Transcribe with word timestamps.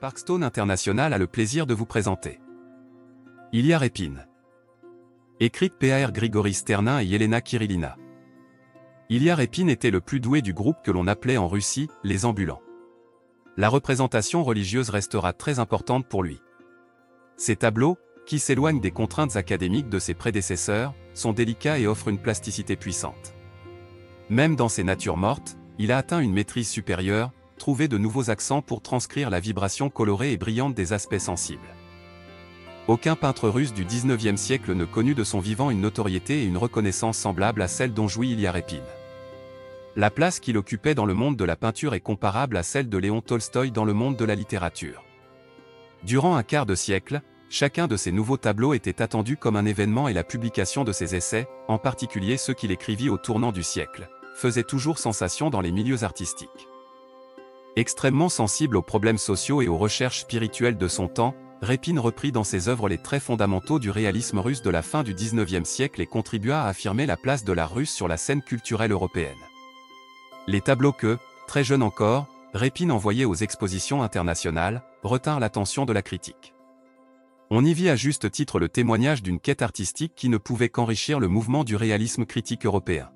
Parkstone 0.00 0.44
International 0.44 1.12
a 1.12 1.18
le 1.18 1.26
plaisir 1.26 1.66
de 1.66 1.74
vous 1.74 1.84
présenter. 1.84 2.38
Ilya 3.52 3.80
Repin. 3.80 4.14
Écrite 5.40 5.74
par 5.74 6.12
Grigory 6.12 6.54
Sternin 6.54 7.00
et 7.00 7.04
Yelena 7.04 7.40
Kirillina. 7.40 7.96
Ilya 9.08 9.34
Repin 9.34 9.66
était 9.66 9.90
le 9.90 10.00
plus 10.00 10.20
doué 10.20 10.40
du 10.40 10.54
groupe 10.54 10.76
que 10.84 10.92
l'on 10.92 11.08
appelait 11.08 11.36
en 11.36 11.48
Russie 11.48 11.88
les 12.04 12.24
ambulants. 12.24 12.62
La 13.56 13.68
représentation 13.68 14.44
religieuse 14.44 14.90
restera 14.90 15.32
très 15.32 15.58
importante 15.58 16.06
pour 16.06 16.22
lui. 16.22 16.40
Ses 17.36 17.56
tableaux, 17.56 17.98
qui 18.24 18.38
s'éloignent 18.38 18.80
des 18.80 18.92
contraintes 18.92 19.34
académiques 19.34 19.88
de 19.88 19.98
ses 19.98 20.14
prédécesseurs, 20.14 20.94
sont 21.12 21.32
délicats 21.32 21.80
et 21.80 21.88
offrent 21.88 22.06
une 22.06 22.22
plasticité 22.22 22.76
puissante. 22.76 23.34
Même 24.30 24.54
dans 24.54 24.68
ses 24.68 24.84
natures 24.84 25.16
mortes, 25.16 25.56
il 25.76 25.90
a 25.90 25.98
atteint 25.98 26.20
une 26.20 26.32
maîtrise 26.32 26.68
supérieure, 26.68 27.32
trouver 27.58 27.88
de 27.88 27.98
nouveaux 27.98 28.30
accents 28.30 28.62
pour 28.62 28.80
transcrire 28.80 29.28
la 29.28 29.40
vibration 29.40 29.90
colorée 29.90 30.32
et 30.32 30.38
brillante 30.38 30.74
des 30.74 30.94
aspects 30.94 31.18
sensibles. 31.18 31.74
Aucun 32.88 33.16
peintre 33.16 33.50
russe 33.50 33.74
du 33.74 33.84
19e 33.84 34.38
siècle 34.38 34.74
ne 34.74 34.86
connut 34.86 35.14
de 35.14 35.22
son 35.22 35.40
vivant 35.40 35.68
une 35.68 35.82
notoriété 35.82 36.42
et 36.42 36.46
une 36.46 36.56
reconnaissance 36.56 37.18
semblable 37.18 37.60
à 37.60 37.68
celle 37.68 37.92
dont 37.92 38.08
jouit 38.08 38.30
Ilya 38.30 38.50
Repin. 38.50 38.80
La 39.94 40.10
place 40.10 40.40
qu'il 40.40 40.56
occupait 40.56 40.94
dans 40.94 41.04
le 41.04 41.12
monde 41.12 41.36
de 41.36 41.44
la 41.44 41.56
peinture 41.56 41.92
est 41.92 42.00
comparable 42.00 42.56
à 42.56 42.62
celle 42.62 42.88
de 42.88 42.96
Léon 42.96 43.20
Tolstoï 43.20 43.72
dans 43.72 43.84
le 43.84 43.92
monde 43.92 44.16
de 44.16 44.24
la 44.24 44.34
littérature. 44.34 45.04
Durant 46.04 46.36
un 46.36 46.42
quart 46.42 46.64
de 46.64 46.74
siècle, 46.74 47.20
chacun 47.50 47.88
de 47.88 47.96
ses 47.96 48.12
nouveaux 48.12 48.36
tableaux 48.36 48.72
était 48.72 49.02
attendu 49.02 49.36
comme 49.36 49.56
un 49.56 49.66
événement 49.66 50.08
et 50.08 50.14
la 50.14 50.24
publication 50.24 50.84
de 50.84 50.92
ses 50.92 51.14
essais, 51.14 51.46
en 51.66 51.76
particulier 51.78 52.36
ceux 52.36 52.54
qu'il 52.54 52.70
écrivit 52.70 53.10
au 53.10 53.18
tournant 53.18 53.52
du 53.52 53.62
siècle, 53.62 54.08
faisait 54.34 54.62
toujours 54.62 54.98
sensation 54.98 55.50
dans 55.50 55.60
les 55.60 55.72
milieux 55.72 56.04
artistiques. 56.04 56.68
Extrêmement 57.78 58.28
sensible 58.28 58.76
aux 58.76 58.82
problèmes 58.82 59.18
sociaux 59.18 59.62
et 59.62 59.68
aux 59.68 59.78
recherches 59.78 60.22
spirituelles 60.22 60.76
de 60.76 60.88
son 60.88 61.06
temps, 61.06 61.36
Répine 61.62 62.00
reprit 62.00 62.32
dans 62.32 62.42
ses 62.42 62.68
œuvres 62.68 62.88
les 62.88 62.98
traits 62.98 63.22
fondamentaux 63.22 63.78
du 63.78 63.88
réalisme 63.88 64.40
russe 64.40 64.62
de 64.62 64.70
la 64.70 64.82
fin 64.82 65.04
du 65.04 65.14
XIXe 65.14 65.62
siècle 65.62 66.00
et 66.00 66.06
contribua 66.06 66.62
à 66.62 66.66
affirmer 66.66 67.06
la 67.06 67.16
place 67.16 67.44
de 67.44 67.52
l'art 67.52 67.72
russe 67.72 67.92
sur 67.92 68.08
la 68.08 68.16
scène 68.16 68.42
culturelle 68.42 68.90
européenne. 68.90 69.38
Les 70.48 70.60
tableaux 70.60 70.90
que, 70.90 71.18
très 71.46 71.62
jeune 71.62 71.84
encore, 71.84 72.26
Répine 72.52 72.90
envoyait 72.90 73.26
aux 73.26 73.36
expositions 73.36 74.02
internationales, 74.02 74.82
retinrent 75.04 75.38
l'attention 75.38 75.84
de 75.84 75.92
la 75.92 76.02
critique. 76.02 76.54
On 77.48 77.64
y 77.64 77.74
vit 77.74 77.90
à 77.90 77.94
juste 77.94 78.28
titre 78.28 78.58
le 78.58 78.68
témoignage 78.68 79.22
d'une 79.22 79.38
quête 79.38 79.62
artistique 79.62 80.14
qui 80.16 80.28
ne 80.28 80.38
pouvait 80.38 80.68
qu'enrichir 80.68 81.20
le 81.20 81.28
mouvement 81.28 81.62
du 81.62 81.76
réalisme 81.76 82.26
critique 82.26 82.66
européen. 82.66 83.12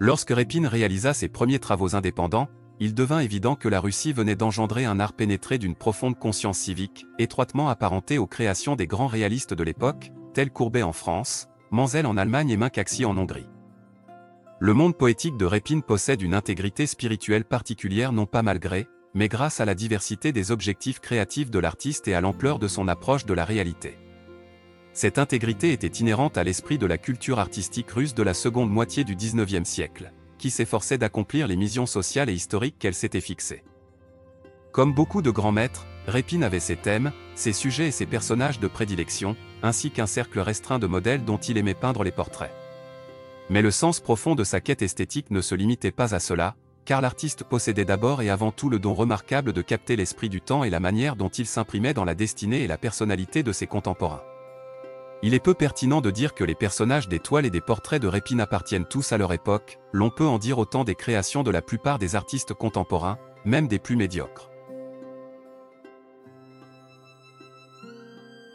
Lorsque 0.00 0.30
Répine 0.30 0.66
réalisa 0.66 1.14
ses 1.14 1.28
premiers 1.28 1.60
travaux 1.60 1.94
indépendants, 1.94 2.48
il 2.82 2.94
devint 2.94 3.20
évident 3.20 3.56
que 3.56 3.68
la 3.68 3.78
Russie 3.78 4.14
venait 4.14 4.36
d'engendrer 4.36 4.86
un 4.86 5.00
art 5.00 5.12
pénétré 5.12 5.58
d'une 5.58 5.74
profonde 5.74 6.18
conscience 6.18 6.58
civique, 6.58 7.06
étroitement 7.18 7.68
apparenté 7.68 8.16
aux 8.16 8.26
créations 8.26 8.74
des 8.74 8.86
grands 8.86 9.06
réalistes 9.06 9.52
de 9.52 9.62
l'époque, 9.62 10.12
tels 10.32 10.50
Courbet 10.50 10.82
en 10.82 10.94
France, 10.94 11.48
Manzel 11.70 12.06
en 12.06 12.16
Allemagne 12.16 12.48
et 12.48 12.56
Mincaxi 12.56 13.04
en 13.04 13.18
Hongrie. 13.18 13.48
Le 14.60 14.72
monde 14.72 14.96
poétique 14.96 15.36
de 15.36 15.44
Répine 15.44 15.82
possède 15.82 16.22
une 16.22 16.34
intégrité 16.34 16.86
spirituelle 16.86 17.44
particulière 17.44 18.12
non 18.12 18.24
pas 18.24 18.42
malgré, 18.42 18.88
mais 19.12 19.28
grâce 19.28 19.60
à 19.60 19.66
la 19.66 19.74
diversité 19.74 20.32
des 20.32 20.50
objectifs 20.50 21.00
créatifs 21.00 21.50
de 21.50 21.58
l'artiste 21.58 22.08
et 22.08 22.14
à 22.14 22.22
l'ampleur 22.22 22.58
de 22.58 22.68
son 22.68 22.88
approche 22.88 23.26
de 23.26 23.34
la 23.34 23.44
réalité. 23.44 23.98
Cette 24.94 25.18
intégrité 25.18 25.72
était 25.72 25.86
inhérente 25.86 26.38
à 26.38 26.44
l'esprit 26.44 26.78
de 26.78 26.86
la 26.86 26.98
culture 26.98 27.40
artistique 27.40 27.90
russe 27.90 28.14
de 28.14 28.22
la 28.22 28.34
seconde 28.34 28.70
moitié 28.70 29.04
du 29.04 29.16
XIXe 29.16 29.68
siècle 29.68 30.12
qui 30.40 30.50
s'efforçait 30.50 30.98
d'accomplir 30.98 31.46
les 31.46 31.54
missions 31.54 31.86
sociales 31.86 32.30
et 32.30 32.32
historiques 32.32 32.78
qu'elle 32.78 32.94
s'était 32.94 33.20
fixées. 33.20 33.62
Comme 34.72 34.94
beaucoup 34.94 35.22
de 35.22 35.30
grands 35.30 35.52
maîtres, 35.52 35.86
Répine 36.06 36.42
avait 36.42 36.60
ses 36.60 36.76
thèmes, 36.76 37.12
ses 37.34 37.52
sujets 37.52 37.88
et 37.88 37.92
ses 37.92 38.06
personnages 38.06 38.58
de 38.58 38.66
prédilection, 38.66 39.36
ainsi 39.62 39.90
qu'un 39.90 40.06
cercle 40.06 40.40
restreint 40.40 40.78
de 40.78 40.86
modèles 40.86 41.24
dont 41.24 41.36
il 41.36 41.58
aimait 41.58 41.74
peindre 41.74 42.02
les 42.02 42.10
portraits. 42.10 42.52
Mais 43.50 43.62
le 43.62 43.70
sens 43.70 44.00
profond 44.00 44.34
de 44.34 44.44
sa 44.44 44.60
quête 44.60 44.82
esthétique 44.82 45.30
ne 45.30 45.42
se 45.42 45.54
limitait 45.54 45.92
pas 45.92 46.14
à 46.14 46.20
cela, 46.20 46.56
car 46.84 47.00
l'artiste 47.00 47.44
possédait 47.44 47.84
d'abord 47.84 48.22
et 48.22 48.30
avant 48.30 48.50
tout 48.50 48.70
le 48.70 48.78
don 48.78 48.94
remarquable 48.94 49.52
de 49.52 49.62
capter 49.62 49.94
l'esprit 49.94 50.28
du 50.28 50.40
temps 50.40 50.64
et 50.64 50.70
la 50.70 50.80
manière 50.80 51.16
dont 51.16 51.28
il 51.28 51.46
s'imprimait 51.46 51.94
dans 51.94 52.04
la 52.04 52.14
destinée 52.14 52.62
et 52.62 52.66
la 52.66 52.78
personnalité 52.78 53.42
de 53.42 53.52
ses 53.52 53.66
contemporains. 53.66 54.22
Il 55.22 55.34
est 55.34 55.40
peu 55.40 55.52
pertinent 55.52 56.00
de 56.00 56.10
dire 56.10 56.34
que 56.34 56.44
les 56.44 56.54
personnages 56.54 57.08
des 57.08 57.20
toiles 57.20 57.44
et 57.44 57.50
des 57.50 57.60
portraits 57.60 58.00
de 58.00 58.08
Répine 58.08 58.40
appartiennent 58.40 58.86
tous 58.86 59.12
à 59.12 59.18
leur 59.18 59.34
époque, 59.34 59.78
l'on 59.92 60.08
peut 60.08 60.26
en 60.26 60.38
dire 60.38 60.58
autant 60.58 60.82
des 60.82 60.94
créations 60.94 61.42
de 61.42 61.50
la 61.50 61.60
plupart 61.60 61.98
des 61.98 62.16
artistes 62.16 62.54
contemporains, 62.54 63.18
même 63.44 63.68
des 63.68 63.78
plus 63.78 63.96
médiocres. 63.96 64.49